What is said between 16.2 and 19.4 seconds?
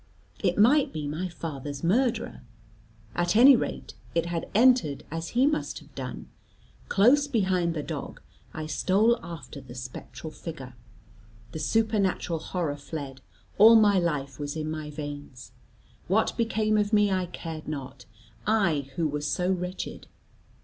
became of me I cared not, I who was